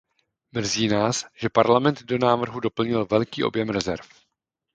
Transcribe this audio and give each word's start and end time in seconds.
Mrzí 0.53 0.87
nás, 0.87 1.25
že 1.35 1.49
Parlament 1.49 2.01
do 2.03 2.17
návrhu 2.17 2.59
doplnil 2.59 3.05
velký 3.05 3.43
objem 3.43 3.69
rezerv. 3.69 4.05